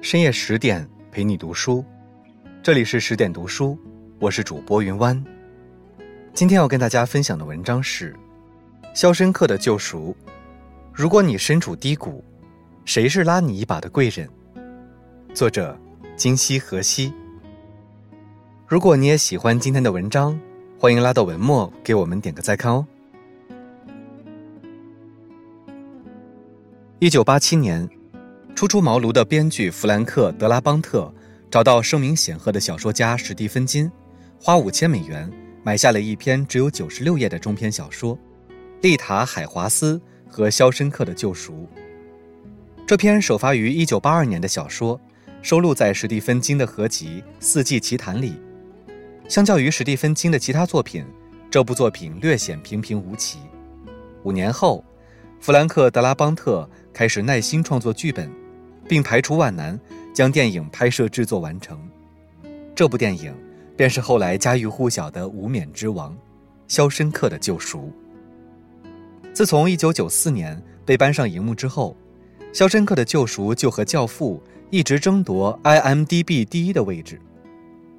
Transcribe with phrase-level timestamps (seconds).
[0.00, 1.84] 深夜十点陪你读书，
[2.62, 3.76] 这里是十点读书，
[4.20, 5.22] 我是主播云湾。
[6.32, 8.12] 今天要跟大家分享的文章是
[8.94, 10.16] 《肖申克的救赎》。
[10.92, 12.22] 如果你身处低谷，
[12.84, 14.30] 谁是拉你一把的贵人？
[15.34, 15.76] 作者
[16.16, 17.12] 金希河西。
[18.68, 20.38] 如果你也喜欢今天的文章，
[20.78, 22.86] 欢迎拉到文末给我们点个再看哦。
[27.00, 27.90] 一九八七年。
[28.58, 31.14] 初出茅庐的编剧弗兰克·德拉邦特
[31.48, 33.88] 找到声名显赫的小说家史蒂芬金，
[34.36, 35.30] 花五千美元
[35.62, 38.16] 买下了一篇只有九十六页的中篇小说
[38.82, 41.52] 《丽塔·海华斯和肖申克的救赎》。
[42.84, 45.00] 这篇首发于一九八二年的小说，
[45.40, 48.34] 收录在史蒂芬金的合集《四季奇谈》里。
[49.28, 51.06] 相较于史蒂芬金的其他作品，
[51.48, 53.38] 这部作品略显平平无奇。
[54.24, 54.84] 五年后，
[55.38, 58.28] 弗兰克·德拉邦特开始耐心创作剧本。
[58.88, 59.78] 并排除万难，
[60.14, 61.78] 将电影拍摄制作完成。
[62.74, 63.34] 这部电影
[63.76, 66.12] 便是后来家喻户晓的无冕之王
[66.66, 67.92] 《肖申克的救赎》。
[69.32, 71.94] 自从1994年被搬上荧幕之后，
[72.52, 77.20] 《肖申克的救赎》就和《教父》一直争夺 IMDB 第一的位置，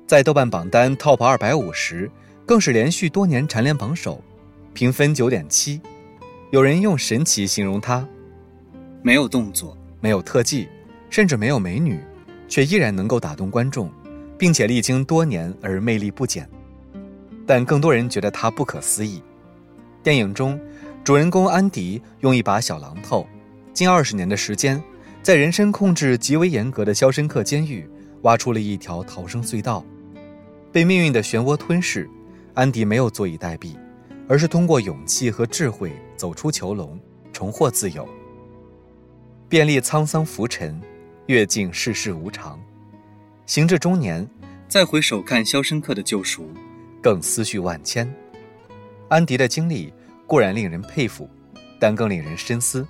[0.08, 2.12] 在豆瓣榜单 Top 250时，
[2.46, 4.22] 更是连续多年蝉联榜首，
[4.74, 5.80] 评分9.7。
[6.52, 8.06] 有人用神奇形容它：
[9.02, 10.68] 没有动作，没有特技。
[11.10, 12.00] 甚至没有美女，
[12.48, 13.92] 却依然能够打动观众，
[14.38, 16.48] 并且历经多年而魅力不减。
[17.46, 19.22] 但更多人觉得它不可思议。
[20.04, 20.60] 电影中，
[21.04, 23.28] 主人公安迪用一把小榔头，
[23.74, 24.82] 近二十年的时间，
[25.24, 27.90] 在人身控制极为严格的肖申克监狱
[28.22, 29.84] 挖出了一条逃生隧道。
[30.72, 32.08] 被命运的漩涡吞噬，
[32.54, 33.76] 安迪没有坐以待毙，
[34.28, 37.00] 而是通过勇气和智慧走出囚笼，
[37.34, 38.08] 重获自由。
[39.50, 40.80] 遍历沧桑浮沉。
[41.30, 42.60] 阅尽世事无常，
[43.46, 44.28] 行至中年，
[44.68, 46.46] 再回首看《肖申克的救赎》，
[47.04, 48.12] 更思绪万千。
[49.10, 49.94] 安迪的经历
[50.26, 51.30] 固然令人佩服，
[51.80, 52.84] 但更令人深思。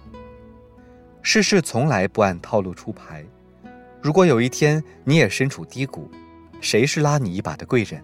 [1.21, 3.25] 世事从来不按套路出牌。
[4.01, 6.09] 如果有一天你也身处低谷，
[6.61, 8.01] 谁是拉你一把的贵人？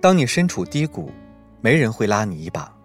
[0.00, 1.12] 当你身处低谷，
[1.60, 2.76] 没人会拉你一把。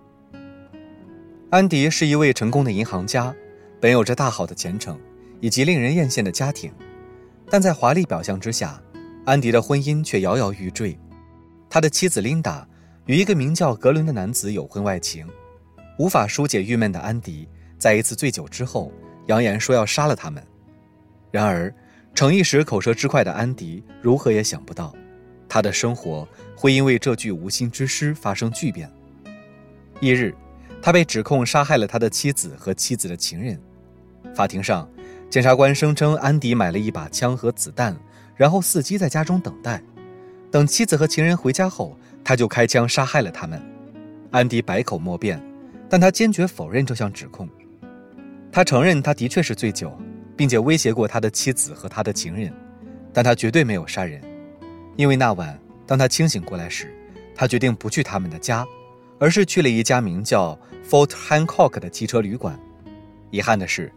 [1.49, 3.33] 安迪是一位成功的银行家，
[3.79, 4.95] 本有着大好的前程。
[5.41, 6.71] 以及令人艳羡的家庭，
[7.49, 8.81] 但在华丽表象之下，
[9.25, 10.97] 安迪的婚姻却摇摇欲坠。
[11.69, 12.65] 他的妻子琳达
[13.07, 15.27] 与一个名叫格伦的男子有婚外情，
[15.97, 18.91] 无法疏解郁闷的安迪，在一次醉酒之后，
[19.25, 20.41] 扬言说要杀了他们。
[21.31, 21.73] 然而，
[22.13, 24.93] 逞一时口舌之快的安迪如何也想不到，
[25.49, 28.91] 他的生活会因为这句无心之失发生巨变。
[29.99, 30.35] 一日，
[30.81, 33.59] 他被指控杀害了他的妻子和妻子的情人。
[34.35, 34.87] 法庭上。
[35.31, 37.95] 检察官声称，安迪买了一把枪和子弹，
[38.35, 39.81] 然后伺机在家中等待，
[40.51, 43.61] 等妻子和情人回家后，他就开枪杀害了他们。
[44.31, 45.41] 安迪百口莫辩，
[45.87, 47.47] 但他坚决否认这项指控。
[48.51, 49.97] 他承认他的确是醉酒，
[50.35, 52.53] 并且威胁过他的妻子和他的情人，
[53.13, 54.21] 但他绝对没有杀人，
[54.97, 56.93] 因为那晚当他清醒过来时，
[57.33, 58.67] 他决定不去他们的家，
[59.17, 62.59] 而是去了一家名叫 Fort Hancock 的汽车旅馆。
[63.29, 63.89] 遗憾的是。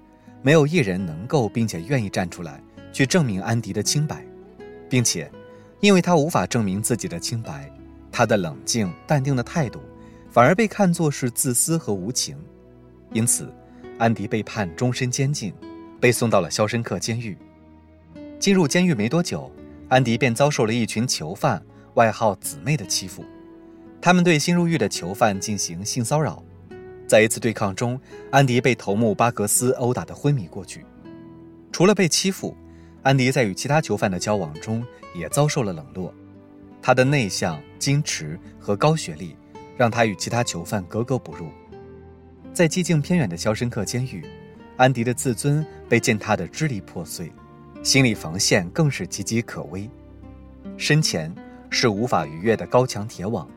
[0.45, 2.63] 没有一人能够并且愿意站出来
[2.93, 4.23] 去证明安迪的清白，
[4.91, 5.33] 并且，
[5.81, 7.73] 因为他无法证明自己的清白，
[8.13, 9.81] 他的冷静淡定的态度，
[10.31, 12.37] 反而被看作是自私和无情，
[13.15, 13.51] 因此，
[13.97, 15.51] 安迪被判终身监禁，
[15.99, 17.39] 被送到了肖申克监狱。
[18.39, 19.51] 进入监狱没多久，
[19.89, 21.65] 安迪便遭受了一群囚犯
[21.97, 23.25] （外号“姊妹”的欺负，
[23.99, 26.45] 他们对新入狱的囚犯进行性骚扰。
[27.07, 28.01] 在一次对抗中，
[28.31, 30.85] 安迪被头目巴格斯殴打得昏迷过去。
[31.71, 32.57] 除了被欺负，
[33.03, 36.15] 安迪在与其他囚犯的交往中也遭受了冷落。
[36.81, 39.37] 他的内向、矜持和高学历，
[39.77, 41.49] 让他与其他囚犯格格不入。
[42.53, 44.25] 在寂静偏远的肖申克监狱，
[44.77, 47.33] 安迪的自尊被践踏得支离破碎，
[47.83, 49.89] 心理防线更是岌岌可危。
[50.77, 51.35] 身前
[51.71, 53.49] 是无法逾越的高墙铁网，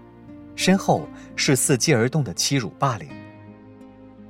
[0.56, 3.08] 身后是伺机而动的欺辱霸凌。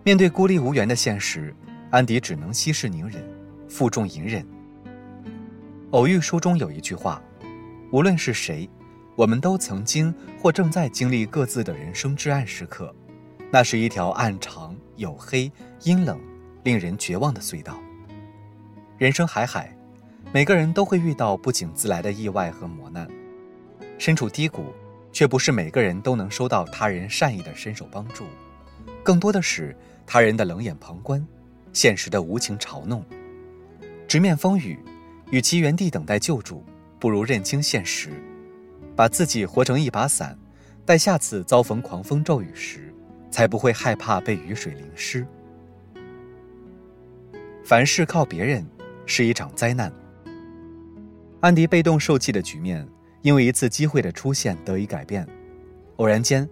[0.08, 1.54] 面对孤立无援的现实，
[1.90, 3.22] 安迪只能息事宁人，
[3.68, 4.48] 负重隐忍。
[5.92, 7.22] 偶遇书中有一句话
[7.92, 8.70] ：“无论是谁，
[9.18, 12.96] 我们都曾经或正在经历各自的人生至暗时刻，
[13.52, 15.52] 那是一条暗长、黝黑、
[15.84, 16.18] 阴冷、
[16.64, 17.78] 令人绝望的隧道。
[18.98, 19.78] 人生海海，
[20.32, 23.06] 每个人都会遇到不请自来的意外和磨难。
[23.98, 24.74] 身处低谷，
[25.12, 28.24] 却不是每个人都能收到他人善意的伸手帮助，
[29.04, 29.76] 更多的是。
[30.08, 31.24] 他人的冷眼旁观，
[31.74, 33.04] 现实的无情嘲弄。
[34.08, 34.80] 直面风雨，
[35.30, 36.64] 与其原地等待救助，
[36.98, 38.10] 不如认清现实，
[38.96, 40.40] 把自己活成一把伞，
[40.86, 42.94] 待下次遭逢狂风骤雨时，
[43.30, 45.28] 才不会害怕被雨水淋湿。
[47.66, 48.66] 凡事靠别人，
[49.06, 49.92] 是一场灾难。
[51.42, 52.88] 安迪被动受气的局面，
[53.22, 55.28] 因为一次机会的出现得以改变。
[55.98, 56.48] 偶然间，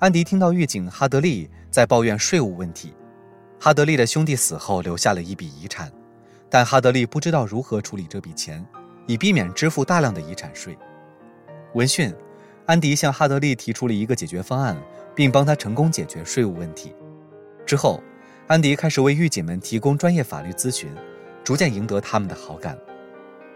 [0.00, 2.94] 安迪听到狱警哈德利在抱怨税务问题。
[3.58, 5.90] 哈德利的兄弟死后留下了一笔遗产，
[6.48, 8.64] 但哈德利不知道如何处理这笔钱，
[9.08, 10.78] 以避免支付大量的遗产税。
[11.74, 12.14] 闻讯，
[12.66, 14.80] 安迪向哈德利提出了一个解决方案，
[15.16, 16.94] 并帮他成功解决税务问题。
[17.66, 18.00] 之后，
[18.46, 20.94] 安迪开始为狱警们提供专业法律咨询，
[21.42, 22.78] 逐渐赢得他们的好感。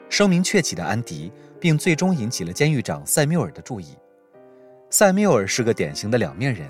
[0.09, 1.31] 声名鹊起的安迪，
[1.61, 3.97] 并最终引起了监狱长塞缪尔的注意。
[4.93, 6.69] 塞缪尔是个典型的两面人，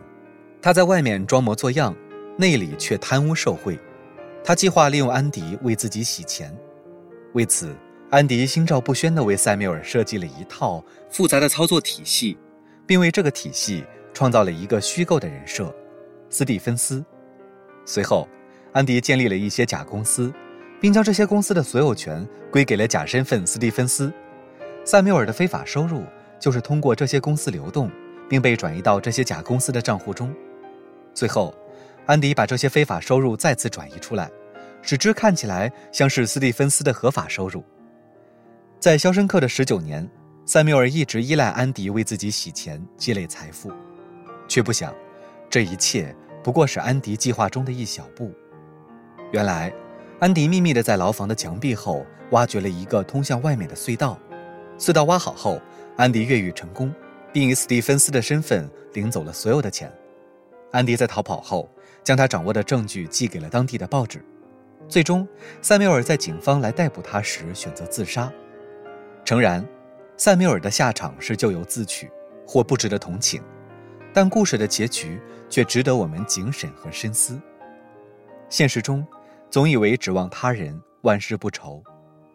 [0.63, 1.93] 他在外面装模作样。
[2.39, 3.79] 内里却贪污受贿，
[4.43, 6.57] 他计划利用安迪为自己洗钱。
[7.35, 7.75] 为此，
[8.11, 12.39] 安迪心照不宣地为塞缪尔设计了一套复杂的操作体系，
[12.87, 13.85] 并为这个体系
[14.15, 15.75] 创造了一个虚构的人设——
[16.31, 17.05] 斯蒂芬斯。
[17.85, 18.27] 随后，
[18.73, 20.33] 安迪建立了一些假公司，
[20.81, 24.13] 并将这些公司的所有权归给了假身份斯蒂芬斯。
[24.85, 26.05] 塞缪尔的非法收入
[26.41, 27.91] 就是通过这些公司流动，
[28.29, 30.35] 并被转移到这些假公司的账户中。
[31.15, 31.55] 最后。
[32.05, 34.29] 安迪把这些非法收入再次转移出来，
[34.83, 37.63] 使之看起来像是斯蒂芬斯的合法收入。
[38.81, 40.05] 在《肖申克的十九年》，
[40.45, 43.71] 塞缪尔一直依赖安迪为自己洗钱、积累财富，
[44.49, 44.93] 却不想，
[45.49, 48.33] 这一切不过是安迪计划中的一小步。
[49.31, 49.73] 原来，
[50.19, 54.19] 安迪秘密地在牢房的墙壁后挖掘了一个通向外面的隧道，
[54.77, 55.63] 隧道挖好后，
[55.97, 56.93] 安迪越狱成功，
[57.33, 59.93] 并以斯蒂芬斯的身份领走了所有的钱。
[60.71, 61.69] 安迪在逃跑后。
[62.05, 64.21] 将他掌握的证据寄给了当地的报纸，
[64.89, 65.25] 最终，
[65.61, 68.29] 塞缪尔在警方来逮捕他时选择自杀。
[69.25, 69.65] 诚然，
[70.17, 72.11] 塞缪尔的下场是咎由自取，
[72.45, 73.41] 或不值得同情，
[74.13, 77.41] 但故事的结局却值得我们警审和深思。
[78.49, 79.07] 现实中，
[79.49, 81.81] 总以为指望他人万事不愁，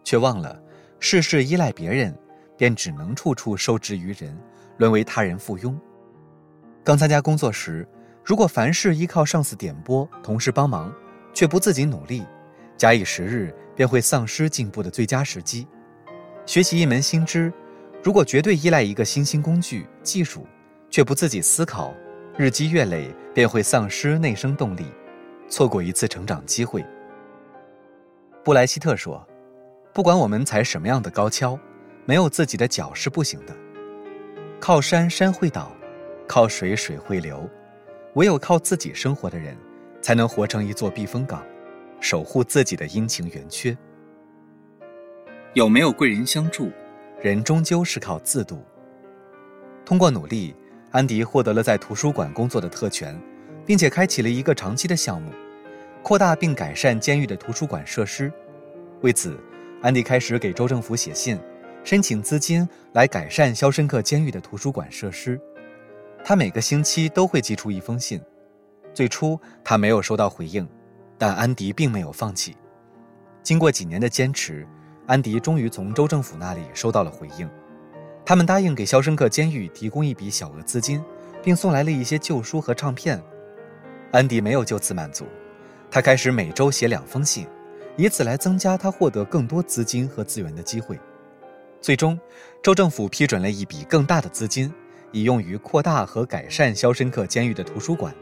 [0.02, 0.58] 却忘了
[1.02, 2.18] 事事依赖别人，
[2.56, 4.34] 便只能处处受制于人，
[4.78, 5.76] 沦为他人附庸。
[6.84, 7.88] 刚参加工作时。
[8.24, 10.94] 如果凡事依靠上司点拨、同事帮忙，
[11.34, 12.26] 却不自己努力，
[12.76, 15.66] 假以时日，便会丧失进步的最佳时机。
[16.46, 17.54] 学习一门新知，
[18.04, 20.46] 如果绝对依赖一个新兴工具、技术，
[20.90, 21.94] 却不自己思考，
[22.36, 24.88] 日积月累，便会丧失内生动力，
[25.48, 26.86] 错过一次成长机会。
[28.44, 29.26] 布莱希特说
[29.96, 31.58] ：“不管我们踩什么样的高跷，
[32.04, 33.56] 没有自己的脚是不行的。
[34.60, 35.72] 靠山山会倒，
[36.28, 37.50] 靠水水会流。”
[38.16, 39.56] 唯有靠自己生活的人，
[40.02, 41.46] 才能活成一座避风港，
[42.00, 43.78] 守护自己的阴晴圆缺。
[45.54, 46.72] 有没有贵人相助，
[47.22, 48.60] 人终究是靠自渡。
[49.86, 50.56] 通过努力，
[50.90, 53.16] 安迪获得了在图书馆工作的特权，
[53.68, 55.32] 并且开启了一个长期的项目，
[56.02, 58.34] 扩大并改善监狱的图书馆设施。
[59.02, 59.38] 为此，
[59.84, 61.40] 安迪开始给州政府写信，
[61.84, 65.40] 申请资金来改善肖申克监狱的图书馆设施。
[66.24, 68.22] 他每个星期都会寄出一封信。
[68.94, 70.68] 最初他没有收到回应，
[71.18, 72.58] 但安迪并没有放弃。
[73.44, 74.68] 经过几年的坚持，
[75.06, 77.50] 安迪终于从州政府那里收到了回应。
[78.26, 81.02] 他们答应给肖申克监狱提供一笔小额资金，
[81.42, 83.24] 并送来了一些旧书和唱片。
[84.12, 85.26] 安迪没有就此满足，
[85.90, 87.48] 他开始每周写两封信，
[87.96, 91.00] 以此来增加他获得更多资金和资源的机会。
[91.82, 92.20] 最终，
[92.62, 94.74] 州政府批准了一笔更大的资金。
[95.14, 98.14] 以用于扩大和改善肖申克监狱的图书馆。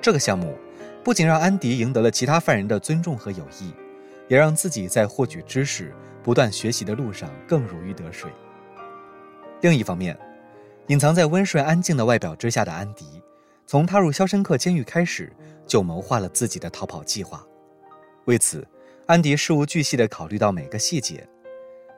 [0.00, 0.58] 这个项目
[1.04, 3.72] 不仅让安迪赢得了其他犯人的尊重和友谊，
[4.26, 8.30] 也让自己在获取知识、不断学习的路上更如鱼得水。
[9.60, 10.18] 另一方面，
[10.88, 13.22] 隐藏在温顺安静的外表之下的安迪，
[13.64, 15.32] 从踏入肖申克监狱开始
[15.68, 17.46] 就谋划了自己的逃跑计划。
[18.24, 18.66] 为此，
[19.06, 21.26] 安迪事无巨细地考虑到每个细节。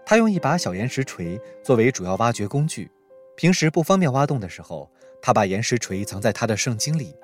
[0.06, 2.90] 他用一把小岩石锤作为主要挖掘工具。
[3.37, 4.88] 平时不方便挖洞的时候，
[5.20, 7.14] 他把岩石锤藏在他的圣经里。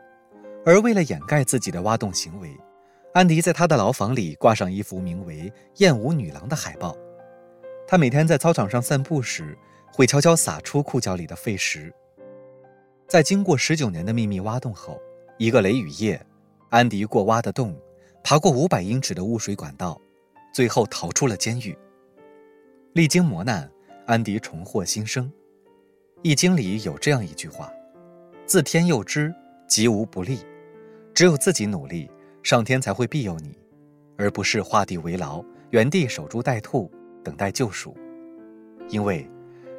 [0.65, 2.57] 而为了掩盖自己的挖洞行为，
[3.15, 6.97] 安迪在他的牢房里挂上一幅名为“艳舞女郎”的海报。
[7.87, 9.57] 他每天在操场上散步时，
[9.93, 11.93] 会悄悄撒出裤脚里的废石。
[13.09, 15.01] 在经过十九年的秘密挖洞后，
[15.39, 16.21] 一个雷雨夜，
[16.69, 17.77] 安迪过挖的洞，
[18.23, 20.01] 爬过五百英尺的污水管道，
[20.53, 21.77] 最后逃出了监狱。
[22.93, 23.71] 历经磨难，
[24.05, 25.31] 安迪重获新生。
[26.23, 27.71] 易经里有这样一句话
[28.47, 29.33] ：“自天佑之，
[29.69, 30.41] 吉无不利。”
[31.15, 32.11] 只有自己努力，
[32.43, 33.57] 上天才会庇佑你，
[34.17, 36.91] 而不是画地为牢，原地守株待兔，
[37.23, 37.97] 等待救赎。
[38.89, 39.25] 因为，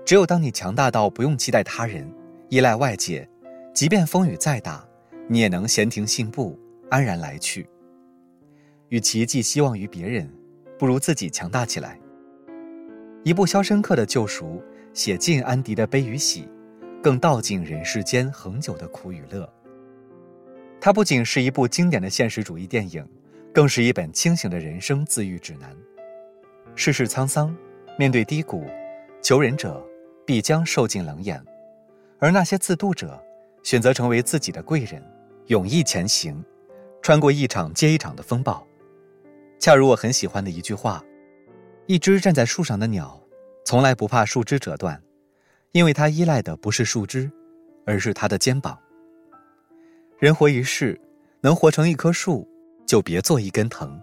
[0.05, 2.09] 只有当你强大到不用期待他人、
[2.47, 3.27] 依赖外界，
[3.73, 4.87] 即便风雨再大，
[5.27, 6.57] 你也能闲庭信步，
[6.89, 7.67] 安然来去。
[8.87, 10.33] 与其寄希望于别人，
[10.79, 11.99] 不如自己强大起来。
[13.23, 14.45] 一部《肖申克的救赎》
[14.93, 16.49] 写尽安迪的悲与喜，
[17.03, 19.47] 更道尽人世间恒久的苦与乐。
[20.79, 23.07] 它不仅是一部经典的现实主义电影，
[23.53, 25.69] 更是一本清醒的人生自愈指南。
[26.75, 27.55] 世事沧桑，
[27.95, 28.65] 面对低谷，
[29.21, 29.85] 求人者
[30.25, 31.39] 必将受尽冷眼，
[32.17, 33.23] 而那些自渡者，
[33.61, 34.99] 选择成为自己的贵人，
[35.45, 36.43] 勇毅前行，
[37.03, 38.65] 穿过一场接一场的风暴。
[39.59, 41.03] 恰如我很喜欢的一句话
[41.87, 43.19] ：“一只站在树上的鸟，
[43.65, 45.01] 从来不怕树枝折断，
[45.71, 47.29] 因为它依赖的不是树枝，
[47.85, 48.77] 而是它的肩膀。”
[50.19, 50.99] 人活一世，
[51.41, 52.47] 能活成一棵树，
[52.85, 54.01] 就别做一根藤。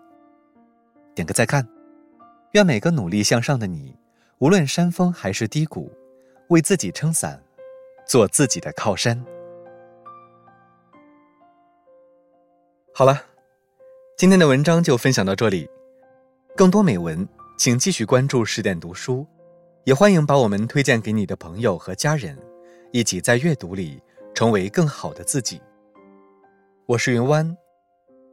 [1.15, 1.67] 点个再看，
[2.53, 3.97] 愿每个努力向上的你，
[4.39, 5.91] 无论山峰还是低谷，
[6.49, 7.43] 为自己撑伞，
[8.07, 9.25] 做自己的靠山。
[12.93, 13.23] 好了。
[14.17, 15.71] 今天的文章就分享到这里，
[16.57, 17.25] 更多美文
[17.59, 19.27] 请继续关注十点读书，
[19.83, 22.39] 也欢迎把我们推荐给你的朋友和家人，
[22.93, 24.01] 一起在阅读里
[24.33, 25.61] 成为更好的自己。
[26.87, 27.57] 我是云湾，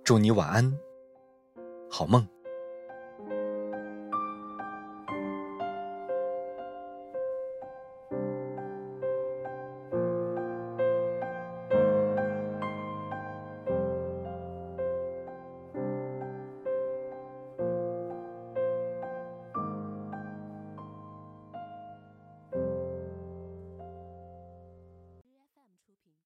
[0.03, 0.71] 祝你晚安，
[1.89, 2.34] 好梦。